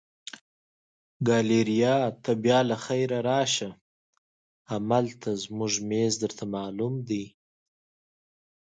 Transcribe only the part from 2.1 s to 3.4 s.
ته بیا له خیره